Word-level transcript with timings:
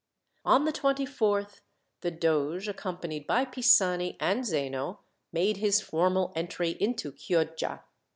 On 0.45 0.65
the 0.65 0.73
24th 0.73 1.59
the 1.99 2.09
doge, 2.09 2.67
accompanied 2.67 3.27
by 3.27 3.45
Pisani 3.45 4.17
and 4.19 4.43
Zeno, 4.43 5.01
made 5.31 5.57
his 5.57 5.79
formal 5.79 6.33
entry 6.35 6.71
into 6.79 7.11
Chioggia. 7.11 7.81